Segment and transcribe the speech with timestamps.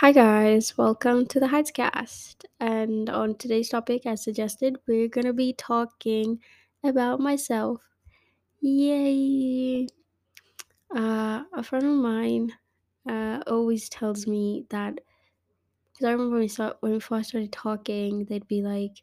[0.00, 2.44] Hi guys, welcome to the Heightscast.
[2.58, 6.40] And on today's topic, as suggested, we're gonna be talking
[6.82, 7.82] about myself.
[8.60, 9.88] Yay!
[10.94, 12.52] Uh, a friend of mine
[13.08, 15.00] uh, always tells me that
[15.92, 19.02] because I remember when we start when we first started talking, they'd be like,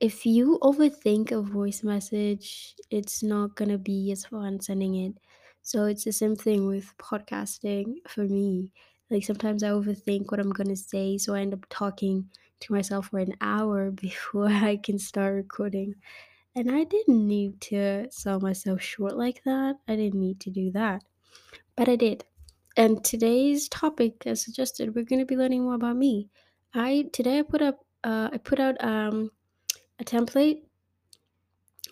[0.00, 5.14] if you overthink a voice message, it's not gonna be as fun sending it.
[5.62, 8.70] So it's the same thing with podcasting for me.
[9.10, 13.08] Like sometimes I overthink what I'm gonna say, so I end up talking to myself
[13.08, 15.94] for an hour before I can start recording.
[16.54, 19.76] And I didn't need to sell myself short like that.
[19.88, 21.02] I didn't need to do that.
[21.76, 22.24] But I did.
[22.76, 26.28] And today's topic, as suggested, we're gonna be learning more about me.
[26.74, 29.30] I today I put up uh, I put out um
[29.98, 30.62] a template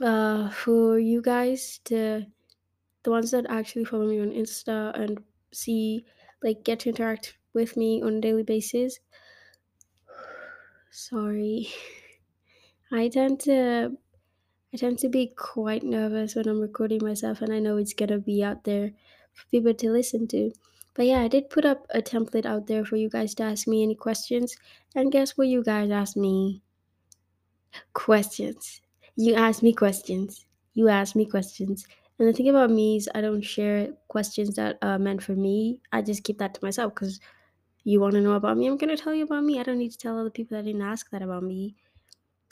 [0.01, 2.27] uh, for you guys to
[3.03, 6.05] the ones that actually follow me on Insta and see
[6.43, 9.01] like get to interact with me on a daily basis.
[10.91, 11.69] Sorry.
[12.93, 13.97] I tend to
[14.75, 18.19] I tend to be quite nervous when I'm recording myself and I know it's gonna
[18.19, 18.93] be out there
[19.33, 20.53] for people to listen to.
[20.95, 23.69] But yeah, I did put up a template out there for you guys to ask
[23.69, 24.57] me any questions.
[24.95, 26.63] And guess what you guys asked me?
[27.93, 28.81] Questions.
[29.17, 30.47] You asked me questions.
[30.75, 31.87] You asked me questions.
[32.19, 35.81] And the thing about me is I don't share questions that are meant for me.
[35.93, 37.21] I just keep that to myself because
[37.85, 38.67] you want to know about me.
[38.67, 39.61] I'm going to tell you about me.
[39.61, 41.77] I don't need to tell other people that didn't ask that about me.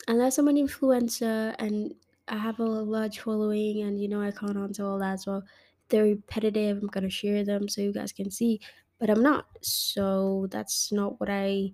[0.08, 1.94] Unless I'm an influencer and
[2.28, 5.42] I have a large following and you know I can't answer all that as well.
[5.88, 8.60] They're repetitive, I'm going to share them so you guys can see.
[8.98, 9.46] But I'm not.
[9.62, 11.72] So that's not what I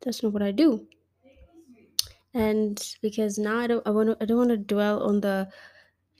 [0.00, 0.86] that's not what I do
[2.36, 5.48] and because now I don't I want to I don't want to dwell on the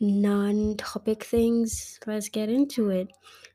[0.01, 1.99] non-topic things.
[2.07, 3.09] Let's get into it.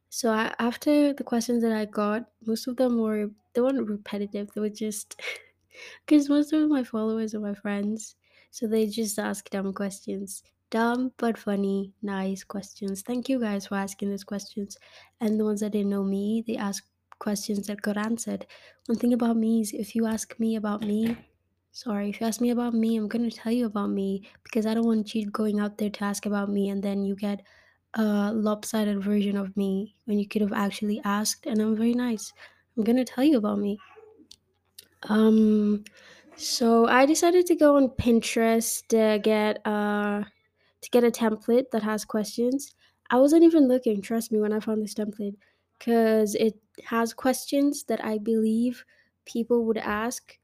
[0.10, 4.50] So I, after the questions that I got, most of them were they weren't repetitive.
[4.54, 5.22] They were just
[6.06, 8.16] because most of my followers are my friends,
[8.52, 10.44] so they just ask dumb questions.
[10.70, 13.02] Dumb but funny, nice questions.
[13.02, 14.78] Thank you guys for asking those questions.
[15.20, 16.84] And the ones that didn't know me, they ask
[17.20, 18.46] questions that got answered.
[18.88, 21.18] One thing about me is if you ask me about me,
[21.74, 24.74] Sorry, if you ask me about me, I'm gonna tell you about me because I
[24.74, 27.42] don't want you going out there to ask about me and then you get
[27.94, 32.34] a lopsided version of me when you could have actually asked and I'm very nice.
[32.76, 33.80] I'm gonna tell you about me.
[35.04, 35.86] Um
[36.36, 40.24] so I decided to go on Pinterest to get uh
[40.82, 42.76] to get a template that has questions.
[43.10, 45.36] I wasn't even looking, trust me, when I found this template,
[45.80, 46.56] because it
[46.86, 48.84] has questions that I believe
[49.26, 50.38] people would ask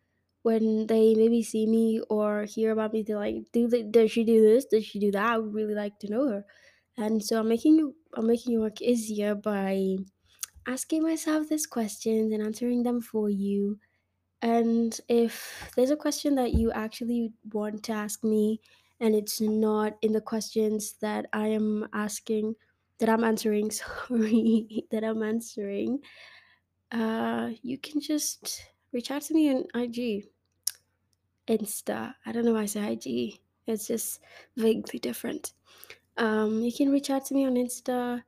[0.48, 3.04] when they maybe see me or hear about me.
[3.04, 4.66] They're like, "Do they, does she do this?
[4.66, 6.46] Does she do that?" I would really like to know her,
[6.98, 9.98] and so I'm making I'm making your work easier by
[10.68, 13.80] asking myself these questions and answering them for you
[14.42, 18.62] and if there's a question that you actually want to ask me
[19.00, 22.56] and it's not in the questions that I am asking,
[23.00, 26.00] that I'm answering, sorry, that I'm answering,
[26.92, 30.26] uh, you can just reach out to me on IG,
[31.48, 32.14] Insta.
[32.26, 33.40] I don't know why I say IG.
[33.66, 34.22] It's just
[34.56, 35.54] vaguely different.
[36.18, 38.24] Um, you can reach out to me on Insta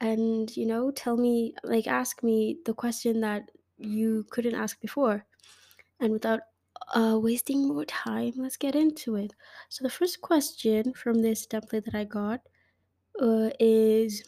[0.00, 5.24] and, you know, tell me, like, ask me the question that you couldn't ask before
[6.00, 6.40] and without
[6.94, 9.32] uh, wasting more time, let's get into it.
[9.68, 12.40] So, the first question from this template that I got
[13.20, 14.24] uh, is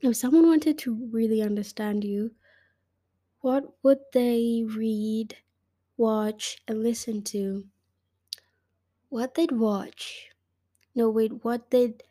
[0.00, 2.30] if someone wanted to really understand you,
[3.40, 5.36] what would they read,
[5.96, 7.66] watch, and listen to?
[9.08, 10.28] What they'd watch?
[10.94, 12.02] No, wait, what they'd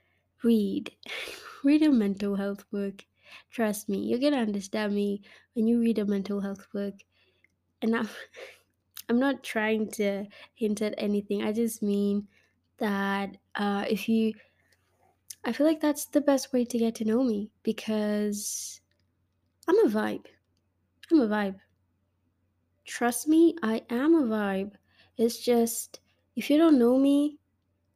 [0.44, 0.92] read?
[1.64, 3.06] read a mental health book.
[3.50, 5.22] Trust me, you're gonna understand me
[5.54, 6.96] when you read a mental health book.
[7.82, 8.10] And I'm,
[9.10, 11.44] I'm not trying to hint at anything.
[11.44, 12.28] I just mean
[12.78, 14.34] that uh, if you,
[15.44, 18.82] I feel like that's the best way to get to know me because
[19.68, 20.26] I'm a vibe.
[21.12, 21.56] I'm a vibe.
[22.86, 24.74] Trust me, I am a vibe.
[25.18, 26.00] It's just
[26.36, 27.38] if you don't know me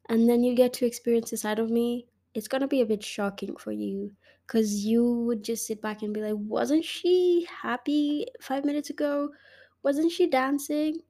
[0.09, 3.03] and then you get to experience the side of me, it's gonna be a bit
[3.03, 4.11] shocking for you
[4.45, 9.29] because you would just sit back and be like, wasn't she happy five minutes ago?
[9.83, 11.01] Wasn't she dancing?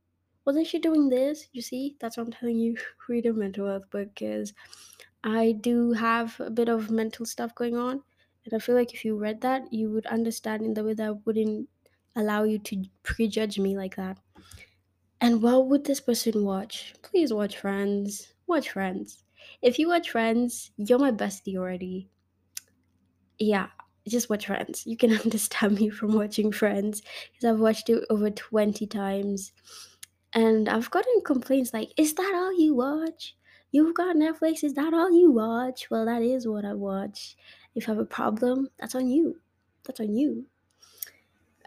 [0.46, 1.48] Wasn't she doing this?
[1.52, 2.78] You see, that's what I'm telling you.
[3.10, 4.54] Read a mental health book because
[5.24, 8.02] I do have a bit of mental stuff going on.
[8.46, 11.10] And I feel like if you read that, you would understand in the way that
[11.10, 11.70] I wouldn't
[12.18, 14.18] allow you to prejudge me like that.
[15.22, 16.94] And what would this person watch?
[17.02, 18.34] Please watch Friends.
[18.48, 19.24] Watch Friends.
[19.62, 22.10] If you watch Friends, you're my bestie already.
[23.40, 23.68] Yeah,
[24.08, 24.86] just watch Friends.
[24.86, 29.54] You can understand me from watching Friends because I've watched it over 20 times.
[30.34, 33.36] And I've gotten complaints like, is that all you watch?
[33.72, 35.90] You've got Netflix, is that all you watch?
[35.90, 37.36] Well, that is what I watch.
[37.76, 39.40] If I have a problem, that's on you.
[39.86, 40.46] That's on you.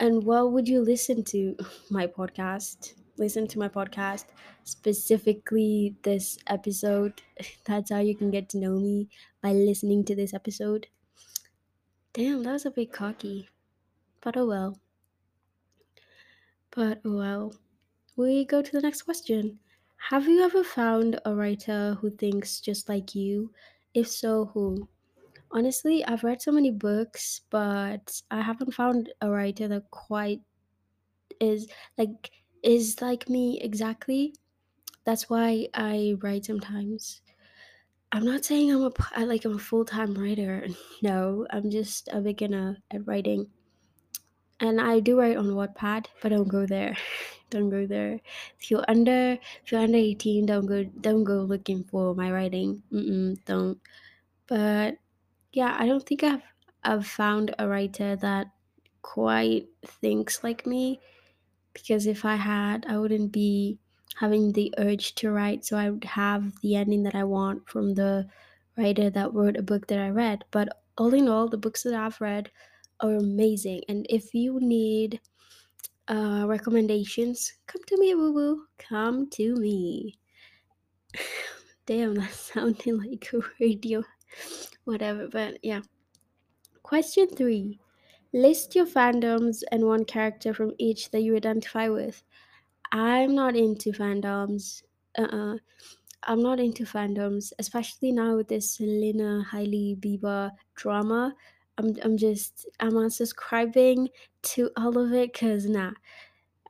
[0.00, 1.56] And what would you listen to?
[1.90, 2.94] My podcast.
[3.18, 4.24] Listen to my podcast,
[4.64, 7.20] specifically this episode.
[7.66, 9.10] That's how you can get to know me
[9.42, 10.86] by listening to this episode.
[12.14, 13.50] Damn, that was a bit cocky.
[14.22, 14.80] But oh well.
[16.70, 17.54] But oh well.
[18.16, 19.58] We go to the next question.
[20.08, 23.52] Have you ever found a writer who thinks just like you?
[23.92, 24.88] If so, who?
[25.52, 30.40] Honestly, I've read so many books, but I haven't found a writer that quite
[31.40, 31.66] is
[31.98, 32.30] like
[32.62, 34.34] is like me exactly.
[35.04, 37.22] That's why I write sometimes.
[38.12, 40.66] I'm not saying I'm a like I'm a full-time writer.
[41.02, 43.48] No, I'm just a beginner at writing.
[44.60, 46.94] And I do write on Wattpad, but don't go there.
[47.50, 48.20] don't go there.
[48.60, 52.82] If you're under if you're under 18, don't go don't go looking for my writing.
[52.92, 53.78] Mm-mm, don't.
[54.46, 54.98] But
[55.52, 56.42] yeah, I don't think I've
[56.84, 58.46] I've found a writer that
[59.02, 61.00] quite thinks like me
[61.72, 63.78] because if I had, I wouldn't be
[64.16, 67.94] having the urge to write, so I would have the ending that I want from
[67.94, 68.28] the
[68.76, 70.44] writer that wrote a book that I read.
[70.50, 70.68] But
[70.98, 72.50] all in all, the books that I've read
[73.00, 73.82] are amazing.
[73.88, 75.20] And if you need
[76.08, 78.66] uh, recommendations, come to me, woo woo.
[78.78, 80.18] Come to me.
[81.86, 84.04] Damn, that sounded like a radio.
[84.84, 85.80] Whatever, but yeah.
[86.82, 87.78] Question three
[88.32, 92.22] List your fandoms and one character from each that you identify with.
[92.92, 94.82] I'm not into fandoms.
[95.18, 95.56] Uh-uh.
[96.24, 101.34] I'm not into fandoms, especially now with this Selena Hailey Bieber drama.
[101.78, 104.08] I'm I'm just I'm unsubscribing
[104.42, 105.92] to all of it because nah.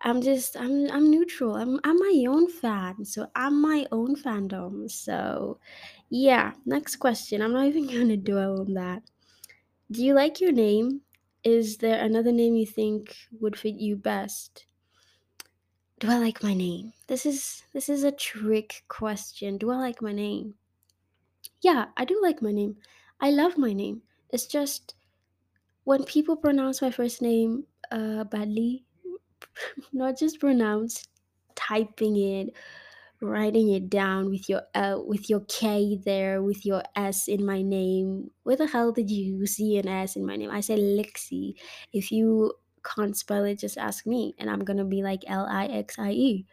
[0.02, 1.56] I'm just I'm I'm neutral.
[1.56, 4.90] I'm I'm my own fan, so I'm my own fandom.
[4.90, 5.58] So
[6.10, 7.40] yeah, next question.
[7.42, 9.02] I'm not even gonna dwell on that.
[9.90, 11.02] Do you like your name?
[11.44, 14.66] Is there another name you think would fit you best?
[16.00, 16.94] Do I like my name?
[17.06, 19.58] This is this is a trick question.
[19.58, 20.54] Do I like my name?
[21.60, 22.76] Yeah, I do like my name.
[23.20, 24.02] I love my name.
[24.30, 24.94] It's just
[25.84, 28.84] when people pronounce my first name uh, badly,
[29.92, 31.08] not just pronounce,
[31.54, 32.54] typing it,
[33.22, 37.62] writing it down with your uh, with your K there, with your S in my
[37.62, 38.30] name.
[38.42, 40.50] Where the hell did you see an S in my name?
[40.50, 41.54] I say Lixie.
[41.92, 45.66] If you can't spell it, just ask me, and I'm gonna be like L I
[45.66, 46.46] X I E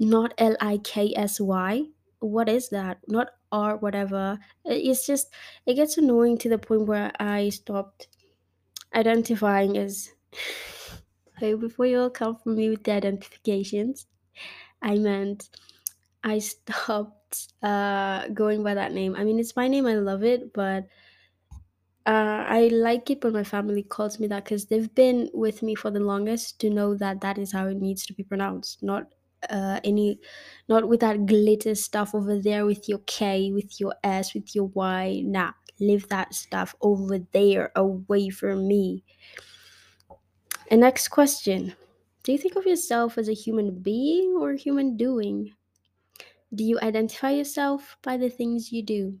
[0.00, 1.84] not L I K S Y.
[2.20, 2.98] What is that?
[3.06, 4.38] Not R, whatever.
[4.64, 5.32] It's just,
[5.66, 8.08] it gets annoying to the point where I stopped
[8.94, 10.10] identifying as.
[11.40, 14.06] before you all come for me with the identifications,
[14.80, 15.50] I meant
[16.24, 19.14] I stopped uh, going by that name.
[19.16, 20.86] I mean, it's my name, I love it, but
[22.06, 25.74] uh, I like it when my family calls me that because they've been with me
[25.74, 29.14] for the longest to know that that is how it needs to be pronounced, not
[29.48, 30.20] uh, any,
[30.68, 34.66] not with that glitter stuff over there with your K, with your S, with your
[34.74, 35.22] Y.
[35.24, 39.02] Nah, leave that stuff over there away from me.
[40.70, 41.74] And next question
[42.22, 45.54] Do you think of yourself as a human being or a human doing?
[46.54, 49.20] Do you identify yourself by the things you do?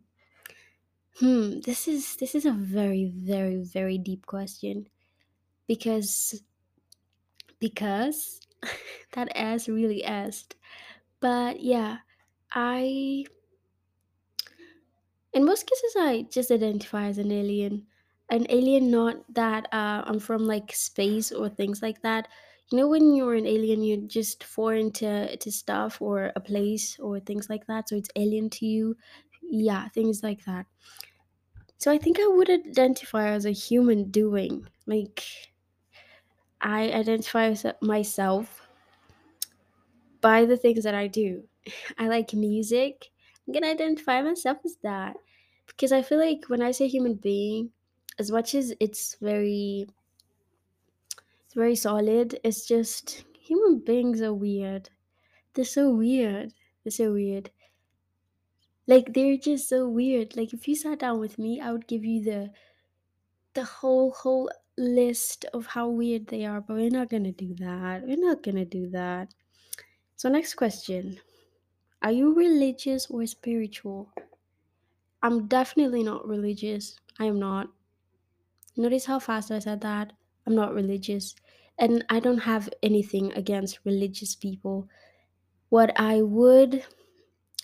[1.18, 4.88] Hmm, this is this is a very very very deep question
[5.68, 6.42] because
[7.58, 8.40] because
[9.12, 10.56] that ass really asked.
[11.20, 11.98] But yeah,
[12.52, 13.26] I
[15.32, 17.86] in most cases I just identify as an alien.
[18.30, 22.28] An alien not that uh, I'm from like space or things like that.
[22.70, 26.98] You know when you're an alien you're just foreign to, to stuff or a place
[26.98, 28.96] or things like that, so it's alien to you.
[29.42, 30.66] Yeah, things like that.
[31.78, 34.66] So I think I would identify as a human doing.
[34.86, 35.22] Like
[36.60, 38.66] I identify myself
[40.20, 41.48] by the things that I do.
[41.98, 43.10] I like music.
[43.46, 45.16] I'm gonna identify myself as that
[45.66, 47.72] because I feel like when I say human being,
[48.18, 49.86] as much as it's very,
[51.54, 54.90] very solid, it's just human beings are weird.
[55.54, 56.54] They're so weird.
[56.84, 57.50] They're so weird.
[58.86, 60.36] Like they're just so weird.
[60.36, 62.52] Like if you sat down with me, I would give you the
[63.54, 68.02] the whole whole list of how weird they are, but we're not gonna do that.
[68.02, 69.34] We're not gonna do that.
[70.16, 71.20] So next question.
[72.02, 74.12] Are you religious or spiritual?
[75.24, 77.00] I'm definitely not religious.
[77.18, 77.72] I am not.
[78.76, 80.12] Notice how fast I said that?
[80.46, 81.34] I'm not religious.
[81.78, 84.88] And I don't have anything against religious people.
[85.70, 86.84] What I would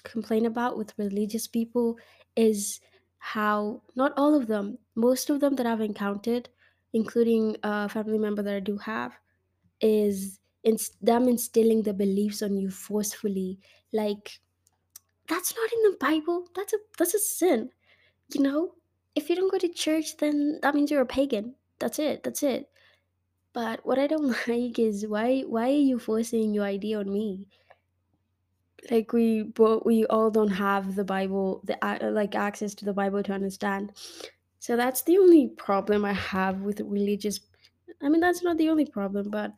[0.03, 1.97] complain about with religious people
[2.35, 2.81] is
[3.19, 6.49] how, not all of them, most of them that I've encountered,
[6.93, 9.13] including a family member that I do have,
[9.81, 13.59] is inst- them instilling the beliefs on you forcefully.
[13.93, 14.41] Like,
[15.29, 16.49] that's not in the Bible.
[16.57, 17.71] That's a that's a sin.
[18.35, 18.75] You know?
[19.15, 21.55] If you don't go to church, then that means you're a pagan.
[21.79, 22.23] That's it.
[22.23, 22.69] That's it.
[23.53, 27.47] But what I don't like is why why are you forcing your idea on me?
[28.91, 32.93] Like we but we all don't have the Bible, the a- like access to the
[32.95, 33.93] Bible to understand.
[34.59, 37.41] So that's the only problem I have with religious.
[38.03, 39.55] I mean, that's not the only problem, but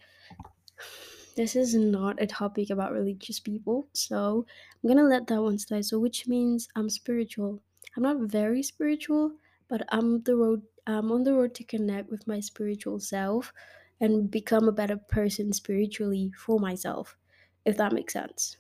[1.36, 3.88] this is not a topic about religious people.
[3.94, 4.46] So
[4.82, 5.84] I'm gonna let that one slide.
[5.86, 7.62] So which means I'm spiritual.
[7.96, 9.32] I'm not very spiritual,
[9.68, 10.62] but I'm the road.
[10.86, 13.52] I'm on the road to connect with my spiritual self
[14.02, 17.18] and become a better person spiritually for myself,
[17.66, 18.58] if that makes sense.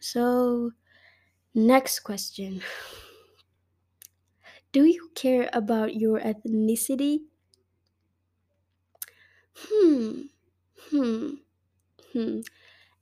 [0.00, 0.72] So
[1.54, 2.62] next question:
[4.70, 7.24] Do you care about your ethnicity?
[9.54, 10.22] Hmm.
[10.90, 11.34] Hmm.
[12.12, 12.40] Hmm.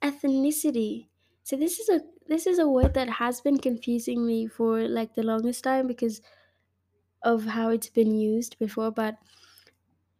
[0.03, 1.07] ethnicity
[1.43, 5.15] so this is a this is a word that has been confusing me for like
[5.15, 6.21] the longest time because
[7.21, 9.17] of how it's been used before but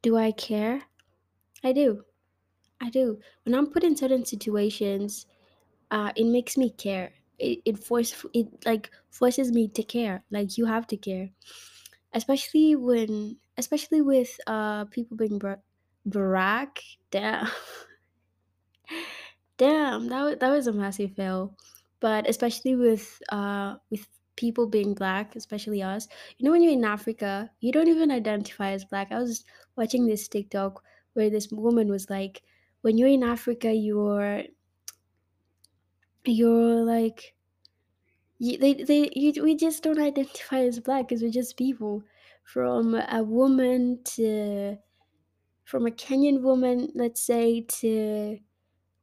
[0.01, 0.84] do i care
[1.66, 2.04] i do
[2.82, 5.26] i do when i'm put in certain situations
[5.92, 10.58] uh it makes me care it, it force it like forces me to care like
[10.58, 11.30] you have to care
[12.14, 15.64] especially when especially with uh people being bra-
[16.06, 16.82] black
[17.12, 17.48] damn
[19.58, 21.56] Damn, that that was a massive fail.
[22.00, 26.08] But especially with uh with people being black, especially us.
[26.38, 29.12] You know when you're in Africa, you don't even identify as black.
[29.12, 29.46] I was
[29.78, 30.84] watching this TikTok
[31.16, 32.44] where this woman was like,
[32.82, 34.44] when you're in Africa, you're
[36.26, 37.36] you're like
[38.40, 42.04] you, they they you, we just don't identify as black because we're just people.
[42.44, 44.78] From a woman to
[45.64, 48.38] from a Kenyan woman, let's say, to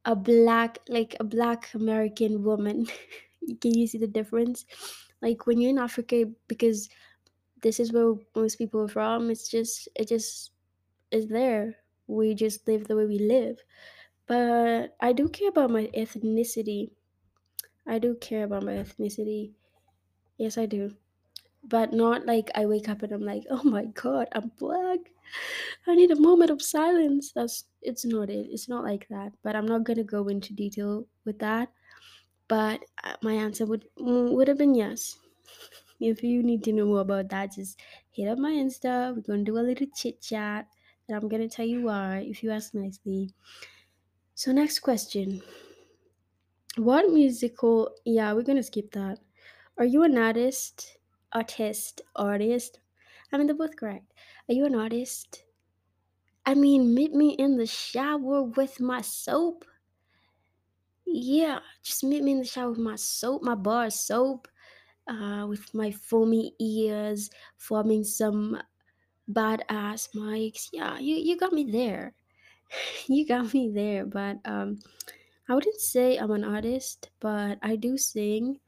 [0.05, 2.85] a black like a black american woman.
[3.61, 4.65] Can you see the difference?
[5.21, 6.89] Like when you're in africa because
[7.61, 10.51] this is where most people are from it's just it just
[11.11, 13.63] is there we just live the way we live.
[14.27, 16.91] But i do care about my ethnicity.
[17.87, 19.53] I do care about my ethnicity.
[20.37, 20.95] Yes i do.
[21.63, 24.99] But not like i wake up and i'm like oh my god i'm black.
[25.87, 27.31] I need a moment of silence.
[27.33, 28.47] That's it's not it.
[28.51, 29.33] It's not like that.
[29.43, 31.71] But i'm not gonna go into detail with that.
[32.47, 35.17] But uh, my answer would mm, would have been yes.
[35.99, 37.79] If you need to know more about that, just
[38.11, 39.15] hit up my Insta.
[39.15, 40.67] We're gonna do a little chit chat,
[41.07, 43.33] and I'm gonna tell you why if you ask nicely.
[44.35, 45.41] So next question:
[46.77, 47.95] What musical?
[48.05, 49.19] Yeah, we're gonna skip that.
[49.77, 50.99] Are you an artist?
[51.31, 52.01] Artist?
[52.15, 52.79] Artist?
[53.31, 54.13] I mean, they're both correct.
[54.47, 55.45] Are you an artist?
[56.45, 59.65] I mean, meet me in the shower with my soap.
[61.05, 64.47] Yeah, just meet me in the shower with my soap, my bar soap
[65.07, 68.61] uh, with my foamy ears, forming some
[69.29, 70.69] badass mics.
[70.71, 72.15] Yeah, you, you got me there.
[73.07, 74.05] you got me there.
[74.05, 74.79] But um,
[75.49, 78.59] I wouldn't say I'm an artist, but I do sing.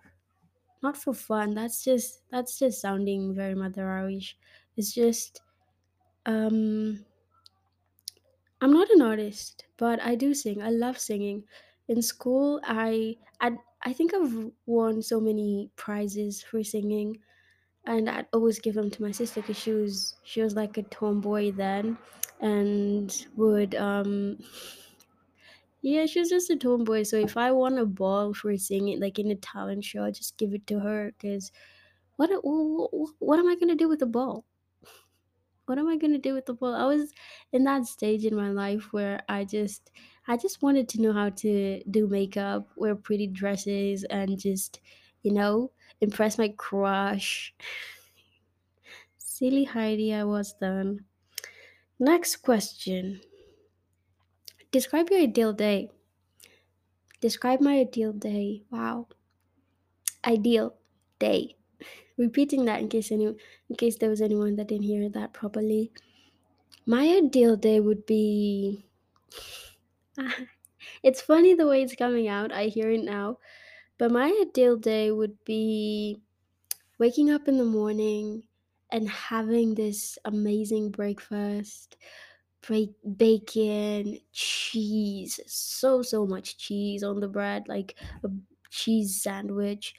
[0.84, 1.54] Not for fun.
[1.56, 4.36] That's just that's just sounding very Madarawish.
[4.78, 5.42] It's just
[6.26, 7.06] um,
[8.62, 10.62] I'm not an artist, but I do sing.
[10.62, 11.46] I love singing.
[11.88, 17.22] In school, I I I think I've won so many prizes for singing
[17.86, 20.84] and I'd always give them to my sister because she was she was like a
[20.84, 21.98] tomboy then,
[22.42, 24.38] and would um
[25.82, 27.04] yeah she was just a tomboy.
[27.04, 30.38] So if I won a ball for singing like in a talent show, I'd just
[30.38, 31.52] give it to her because
[32.18, 34.46] what what what am I gonna do with the ball?
[35.66, 36.74] What am I gonna do with the ball?
[36.76, 37.12] I was
[37.52, 39.92] in that stage in my life where I just
[40.28, 44.80] I just wanted to know how to do makeup, wear pretty dresses, and just
[45.24, 45.72] you know
[46.06, 47.54] impress my crush
[49.18, 51.04] Silly Heidi, I was done.
[52.00, 53.20] Next question.
[54.72, 55.90] Describe your ideal day.
[57.20, 58.64] Describe my ideal day.
[58.70, 59.08] Wow.
[60.26, 60.76] Ideal
[61.20, 61.58] day.
[62.18, 65.92] Repeating that in case any in case there was anyone that didn't hear that properly.
[66.86, 68.86] My ideal day would be
[71.04, 72.52] It's funny the way it's coming out.
[72.52, 73.40] I hear it now.
[73.98, 76.22] But my ideal day would be
[77.00, 78.48] waking up in the morning
[78.92, 81.98] and having this amazing breakfast
[82.62, 88.30] break bacon cheese so so much cheese on the bread like a
[88.70, 89.96] cheese sandwich.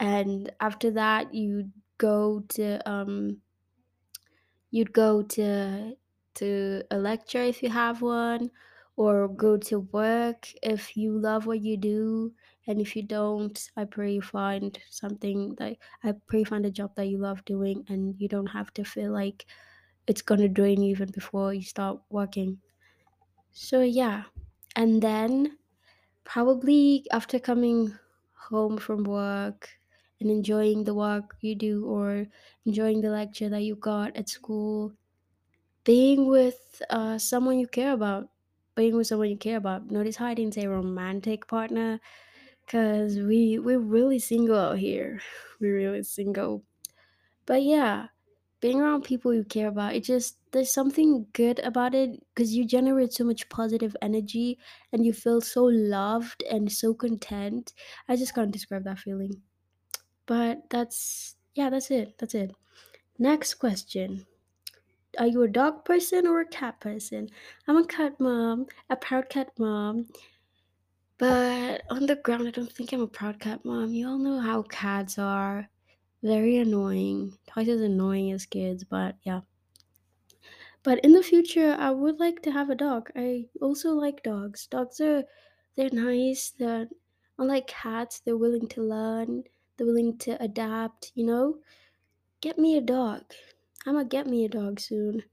[0.00, 3.42] And after that you'd go to um
[4.70, 5.96] you'd go to
[6.34, 8.50] to a lecture if you have one
[8.96, 12.32] or go to work if you love what you do
[12.68, 16.70] and if you don't i pray you find something that i pray you find a
[16.70, 19.46] job that you love doing and you don't have to feel like
[20.06, 22.60] it's gonna drain you even before you start working.
[23.52, 24.24] So yeah.
[24.76, 25.58] And then
[26.24, 27.98] probably after coming
[28.34, 29.70] home from work
[30.20, 32.26] and enjoying the work you do or
[32.66, 34.94] enjoying the lecture that you got at school
[35.84, 38.30] being with uh, someone you care about
[38.74, 42.00] being with someone you care about notice how i didn't say romantic partner
[42.68, 45.20] because we we're really single out here.
[45.60, 46.62] We're really single.
[47.44, 48.08] But yeah
[48.60, 52.64] being around people you care about it just there's something good about it because you
[52.64, 54.58] generate so much positive energy
[54.92, 57.74] and you feel so loved and so content.
[58.08, 59.42] I just can't describe that feeling.
[60.26, 62.52] But that's yeah that's it that's it.
[63.18, 64.26] Next question.
[65.18, 67.28] Are you a dog person or a cat person?
[67.66, 70.06] I'm a cat mom, a proud cat mom.
[71.18, 73.92] But on the ground, I don't think I'm a proud cat mom.
[73.92, 75.68] You all know how cats are.
[76.22, 77.36] Very annoying.
[77.46, 79.40] Twice as annoying as kids, but yeah.
[80.84, 83.10] But in the future, I would like to have a dog.
[83.16, 84.66] I also like dogs.
[84.68, 85.24] Dogs are,
[85.76, 86.50] they're nice.
[86.50, 86.88] They're,
[87.38, 89.44] unlike cats, they're willing to learn.
[89.76, 91.58] They're willing to adapt, you know?
[92.40, 93.22] Get me a dog.
[93.86, 95.24] I'm gonna get me a dog soon.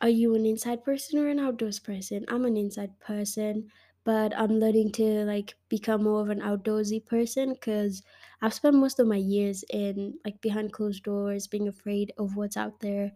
[0.00, 2.24] Are you an inside person or an outdoors person?
[2.28, 3.70] I'm an inside person,
[4.04, 8.02] but I'm learning to like become more of an outdoorsy person because
[8.40, 12.56] I've spent most of my years in like behind closed doors, being afraid of what's
[12.56, 13.12] out there,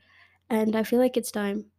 [0.50, 1.70] and I feel like it's time.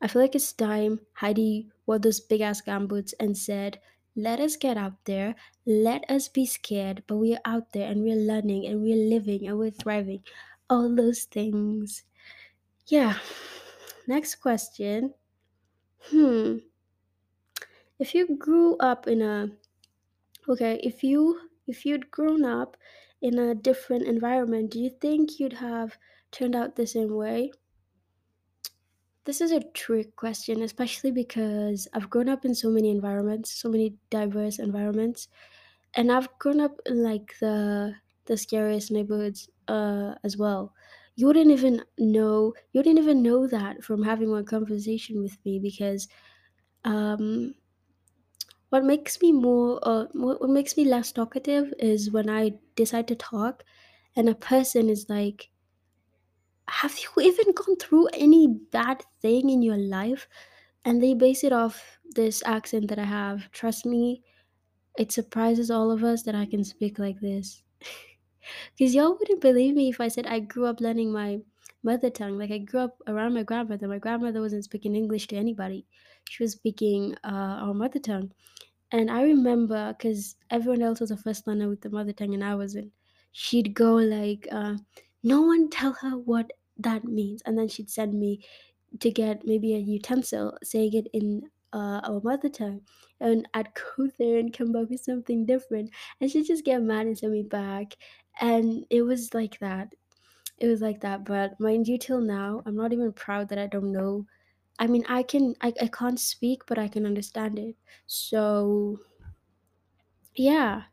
[0.00, 3.80] I feel like it's time Heidi wore those big ass gumboots and said,
[4.16, 5.36] "Let us get out there.
[5.66, 9.46] Let us be scared, but we are out there and we're learning and we're living
[9.48, 10.24] and we're thriving."
[10.68, 12.04] All those things.
[12.86, 13.18] Yeah.
[14.06, 15.14] Next question.
[16.10, 16.58] Hmm.
[18.00, 19.56] If you grew up in a
[20.48, 22.76] okay, if you if you'd grown up
[23.22, 25.98] in a different environment, do you think you'd have
[26.30, 27.52] turned out the same way?
[29.24, 33.68] This is a trick question, especially because I've grown up in so many environments, so
[33.68, 35.28] many diverse environments,
[35.94, 40.74] and I've grown up in like the the scariest neighborhoods uh, as well.
[41.16, 45.58] You wouldn't even know you wouldn't even know that from having one conversation with me
[45.58, 46.08] because
[46.84, 47.54] um,
[48.70, 53.06] What makes me more, uh, what, what makes me less talkative is when I decide
[53.08, 53.64] to talk
[54.16, 55.50] and a person is like,
[56.68, 60.26] Have you even gone through any bad thing in your life?
[60.84, 63.50] And they base it off this accent that I have.
[63.52, 64.22] Trust me,
[64.98, 67.62] it surprises all of us that I can speak like this.
[68.76, 71.40] Because y'all wouldn't believe me if I said I grew up learning my
[71.82, 72.38] mother tongue.
[72.38, 73.86] Like I grew up around my grandmother.
[73.88, 75.86] My grandmother wasn't speaking English to anybody,
[76.28, 78.32] she was speaking uh, our mother tongue.
[78.92, 82.44] And I remember because everyone else was a first learner with the mother tongue and
[82.44, 82.92] I wasn't.
[83.32, 84.78] She'd go like, uh,
[85.22, 88.44] "No one tell her what that means," and then she'd send me
[89.00, 92.82] to get maybe a utensil saying it in uh, our mother tongue,
[93.20, 97.06] and I'd go there and come back with something different, and she'd just get mad
[97.06, 97.96] and send me back,
[98.40, 99.94] and it was like that.
[100.58, 101.24] It was like that.
[101.24, 104.26] But mind you, till now, I'm not even proud that I don't know.
[104.80, 107.76] I mean, I can, I, I can't speak, but I can understand it.
[108.06, 108.98] So
[110.34, 110.84] yeah,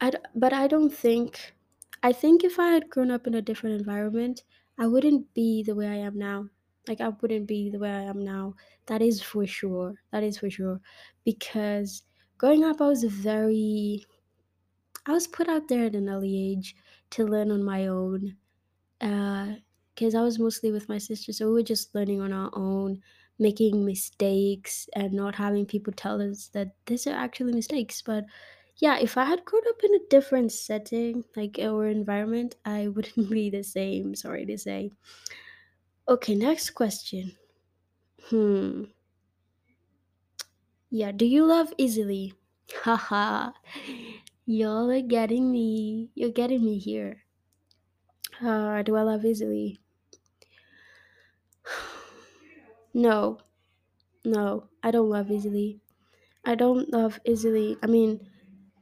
[0.00, 1.54] I but I don't think
[2.02, 4.44] I think if I had grown up in a different environment,
[4.78, 6.48] I wouldn't be the way I am now.
[6.88, 8.54] Like, I wouldn't be the way I am now.
[8.86, 9.94] That is for sure.
[10.10, 10.80] That is for sure.
[11.24, 12.02] Because
[12.38, 14.06] growing up, I was very
[15.04, 16.74] I was put out there at an early age
[17.10, 18.38] to learn on my own.
[19.00, 19.56] Uh,
[20.00, 23.02] Because I was mostly with my sister, so we were just learning on our own,
[23.38, 28.00] making mistakes, and not having people tell us that these are actually mistakes.
[28.00, 28.24] But
[28.76, 33.28] yeah, if I had grown up in a different setting, like our environment, I wouldn't
[33.28, 34.14] be the same.
[34.14, 34.90] Sorry to say.
[36.08, 37.36] Okay, next question.
[38.30, 38.84] Hmm.
[40.88, 42.32] Yeah, do you love easily?
[42.84, 43.50] Haha.
[44.46, 46.10] Y'all are getting me.
[46.14, 47.24] You're getting me here.
[48.42, 49.78] Uh, do I love easily?
[53.04, 53.38] No,
[54.24, 55.80] no, I don't love easily.
[56.44, 57.78] I don't love easily.
[57.82, 58.30] I mean,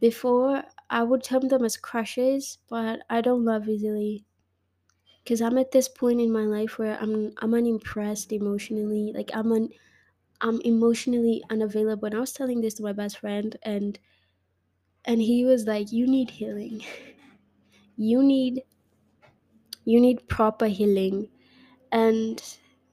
[0.00, 4.26] before I would term them as crushes, but I don't love easily
[5.22, 9.12] because I'm at this point in my life where I'm I'm unimpressed emotionally.
[9.14, 9.68] Like I'm un,
[10.40, 12.06] I'm emotionally unavailable.
[12.06, 13.98] And I was telling this to my best friend, and
[15.04, 16.84] and he was like, "You need healing.
[17.96, 18.64] you need
[19.84, 21.28] you need proper healing."
[21.92, 22.42] And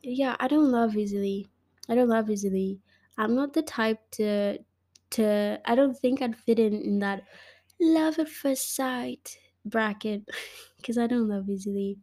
[0.06, 1.48] yeah, I don't love easily.
[1.90, 2.82] I don't love easily.
[3.18, 4.60] I'm not the type to
[5.12, 5.62] to.
[5.66, 7.24] I don't think I'd fit in in that
[7.80, 10.24] love at first sight bracket
[10.78, 11.98] because I don't love easily.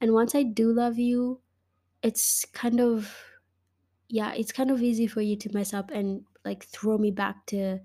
[0.00, 1.40] And once I do love you,
[2.02, 3.14] it's kind of
[4.08, 7.46] yeah, it's kind of easy for you to mess up and like throw me back
[7.46, 7.80] to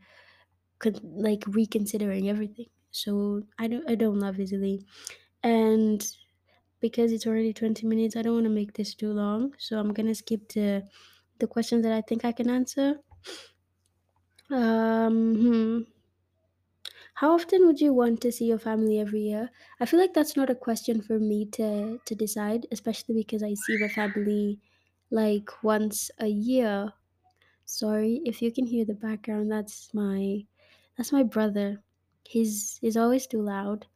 [1.04, 2.68] like reconsidering everything.
[2.92, 4.86] So I don't I don't love easily,
[5.44, 6.06] and
[6.84, 9.56] because it's already twenty minutes, I don't want to make this too long.
[9.58, 10.82] So I'm gonna skip to
[11.40, 12.96] the questions that I think I can answer.
[14.52, 15.80] Um, hmm.
[17.16, 19.50] How often would you want to see your family every year?
[19.80, 23.54] I feel like that's not a question for me to to decide, especially because I
[23.54, 24.60] see my family
[25.10, 26.92] like once a year.
[27.66, 29.50] Sorry if you can hear the background.
[29.50, 30.46] That's my
[30.98, 31.82] that's my brother.
[32.28, 33.88] He's he's always too loud.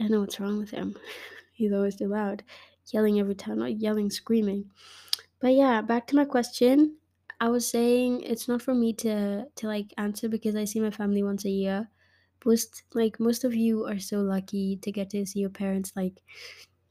[0.00, 0.96] I don't know what's wrong with him.
[1.56, 2.44] he's always too loud,
[2.92, 4.70] yelling every time, not yelling, screaming.
[5.40, 6.98] But yeah, back to my question.
[7.40, 10.90] I was saying it's not for me to to like answer because I see my
[10.90, 11.90] family once a year.
[12.44, 16.22] Most like most of you are so lucky to get to see your parents like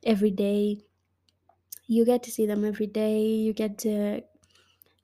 [0.06, 0.82] every day.
[1.88, 3.24] You get to see them every day.
[3.26, 4.22] You get to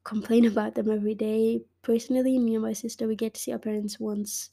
[0.03, 1.65] complain about them every day.
[1.83, 4.51] Personally, me and my sister we get to see our parents once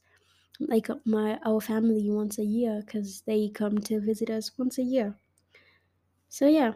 [0.60, 4.82] like my our family once a year cuz they come to visit us once a
[4.84, 5.18] year.
[6.28, 6.74] So yeah.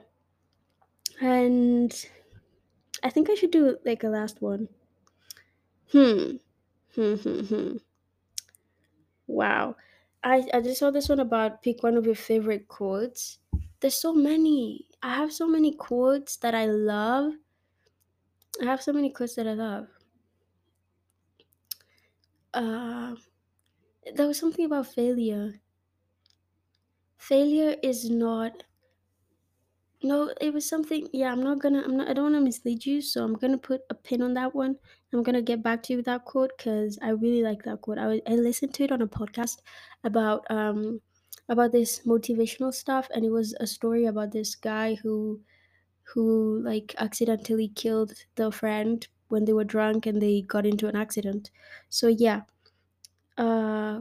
[1.23, 1.93] And
[3.03, 4.69] I think I should do like a last one.
[5.93, 6.39] Hmm.
[6.95, 7.77] Hmm, hmm, hmm.
[9.27, 9.77] Wow.
[10.25, 13.39] I, I just saw this one about pick one of your favorite quotes.
[13.81, 14.87] There's so many.
[15.03, 17.35] I have so many quotes that I love.
[18.63, 19.89] I have so many quotes that I love.
[22.55, 23.15] Uh,
[24.15, 25.61] there was something about failure.
[27.17, 28.65] Failure is not
[30.05, 33.01] No, it was something yeah, I'm not gonna I'm not I don't wanna mislead you,
[33.01, 34.79] so I'm gonna put a pin on that one.
[35.13, 37.99] I'm gonna get back to you with that quote because I really like that quote.
[37.99, 39.61] I I listened to it on a podcast
[40.05, 41.01] about um
[41.49, 45.41] about this motivational stuff and it was a story about this guy who
[46.15, 50.97] who like accidentally killed the friend when they were drunk and they got into an
[50.97, 51.51] accident.
[51.91, 52.43] So yeah.
[53.37, 54.01] Uh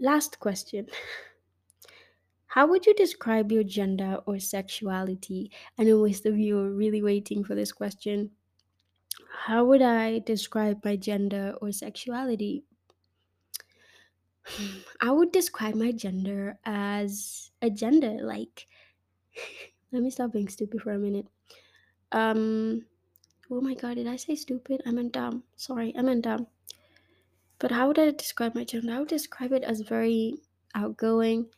[0.00, 0.86] last question.
[2.46, 5.50] How would you describe your gender or sexuality?
[5.78, 8.32] I know most of you are really waiting for this question.
[9.46, 12.64] How would I describe my gender or sexuality?
[15.00, 18.18] I would describe my gender as a gender.
[18.20, 18.66] Like,
[19.92, 21.26] let me stop being stupid for a minute.
[22.12, 22.84] Um,
[23.50, 24.82] oh my god, did I say stupid?
[24.84, 25.44] I meant dumb.
[25.56, 26.46] Sorry, I meant dumb.
[27.62, 28.92] But how would I describe my gender?
[28.92, 30.34] I would describe it as very
[30.74, 31.48] outgoing,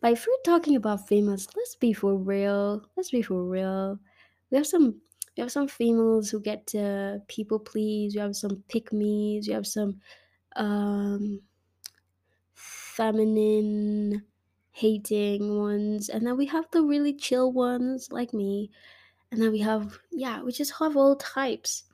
[0.00, 2.86] But if we're talking about females, let's be for real.
[2.96, 3.98] Let's be for real.
[4.50, 5.02] We have some
[5.36, 8.14] we have some females who get to people please.
[8.14, 9.48] We have some pick me's.
[9.48, 10.00] We have some
[10.56, 11.42] um
[12.54, 14.24] feminine
[14.72, 16.08] hating ones.
[16.08, 18.70] And then we have the really chill ones like me.
[19.32, 21.84] And then we have yeah, we just have all types.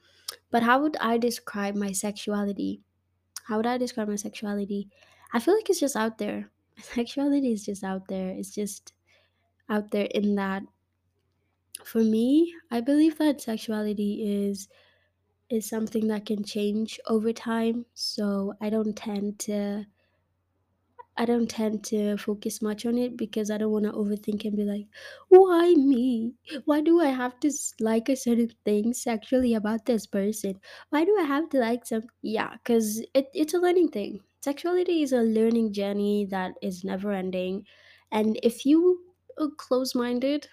[0.50, 2.82] But how would I describe my sexuality?
[3.48, 4.90] How would I describe my sexuality?
[5.32, 6.50] I feel like it's just out there.
[6.78, 8.30] My Sexuality is just out there.
[8.30, 8.92] It's just
[9.68, 10.62] out there in that
[11.84, 14.68] for me i believe that sexuality is
[15.50, 19.84] is something that can change over time so i don't tend to
[21.18, 24.56] i don't tend to focus much on it because i don't want to overthink and
[24.56, 24.86] be like
[25.28, 26.34] why me?
[26.64, 27.50] Why do i have to
[27.80, 30.60] like a certain thing sexually about this person?
[30.90, 34.20] Why do i have to like some yeah because it, it's a learning thing.
[34.40, 37.66] Sexuality is a learning journey that is never ending.
[38.12, 39.02] And if you
[39.38, 40.48] are close-minded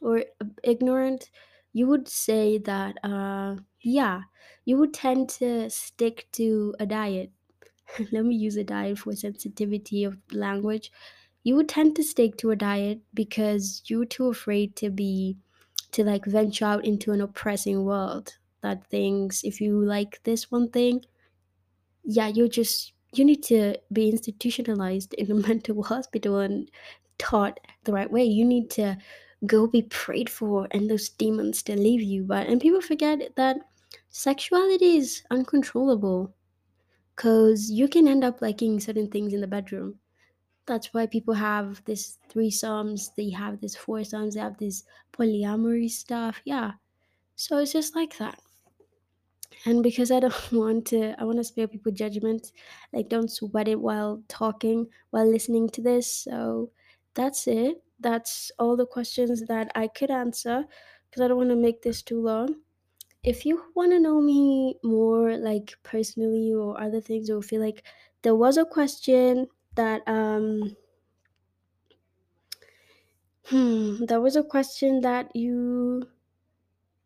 [0.00, 0.24] or
[0.64, 1.30] ignorant,
[1.72, 4.22] you would say that, uh, yeah,
[4.64, 7.32] you would tend to stick to a diet.
[8.12, 10.90] Let me use a diet for sensitivity of language.
[11.42, 15.36] You would tend to stick to a diet because you're too afraid to be,
[15.92, 20.68] to like venture out into an oppressing world that thinks if you like this one
[20.70, 21.04] thing,
[22.04, 26.70] yeah, you're just you need to be institutionalized in a mental hospital and
[27.18, 28.24] taught the right way.
[28.24, 28.98] You need to
[29.46, 32.24] go be prayed for and those demons to leave you.
[32.24, 33.58] But and people forget that
[34.10, 36.34] sexuality is uncontrollable
[37.18, 39.98] because you can end up liking certain things in the bedroom.
[40.66, 46.40] That's why people have this threesomes, they have this foursomes, they have this polyamory stuff.
[46.44, 46.74] Yeah.
[47.34, 48.40] So it's just like that.
[49.66, 52.52] And because I don't want to, I want to spare people judgment.
[52.92, 56.12] Like, don't sweat it while talking, while listening to this.
[56.12, 56.70] So
[57.14, 57.82] that's it.
[57.98, 60.66] That's all the questions that I could answer
[61.10, 62.60] because I don't want to make this too long.
[63.28, 67.84] If you want to know me more, like personally or other things, or feel like
[68.22, 70.76] there was a question that, um,
[73.46, 76.08] hmm, there was a question that you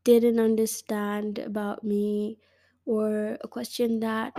[0.04, 2.38] didn't understand about me,
[2.84, 4.32] or a question that